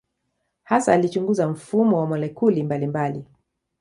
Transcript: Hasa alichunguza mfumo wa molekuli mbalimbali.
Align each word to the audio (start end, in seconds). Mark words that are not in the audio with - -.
Hasa 0.63 0.93
alichunguza 0.93 1.47
mfumo 1.47 1.99
wa 1.99 2.05
molekuli 2.07 2.63
mbalimbali. 2.63 3.25